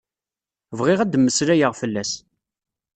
[0.77, 2.11] Bɣiɣ ad d-mmeslayeɣ fell-as.